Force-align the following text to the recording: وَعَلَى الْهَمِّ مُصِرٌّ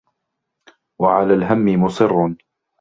وَعَلَى 1.01 1.33
الْهَمِّ 1.33 1.77
مُصِرٌّ 1.83 2.35